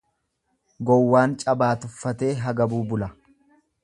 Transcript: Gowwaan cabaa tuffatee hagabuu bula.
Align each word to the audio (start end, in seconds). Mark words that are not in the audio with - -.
Gowwaan 0.89 1.35
cabaa 1.43 1.69
tuffatee 1.83 2.33
hagabuu 2.47 2.81
bula. 2.95 3.11